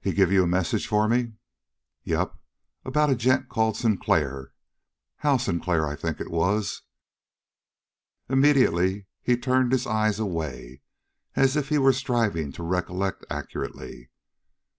"He 0.00 0.14
give 0.14 0.32
you 0.32 0.44
a 0.44 0.46
message 0.46 0.86
for 0.86 1.06
me?" 1.06 1.34
"Yep, 2.04 2.34
about 2.86 3.10
a 3.10 3.14
gent 3.14 3.50
called 3.50 3.76
Sinclair 3.76 4.54
Hal 5.16 5.38
Sinclair, 5.38 5.86
I 5.86 5.94
think 5.94 6.22
it 6.22 6.30
was." 6.30 6.80
Immediately 8.30 9.04
he 9.20 9.36
turned 9.36 9.72
his 9.72 9.86
eyes 9.86 10.18
away, 10.18 10.80
as 11.36 11.54
if 11.54 11.68
he 11.68 11.76
were 11.76 11.92
striving 11.92 12.50
to 12.52 12.62
recollect 12.62 13.26
accurately. 13.28 14.08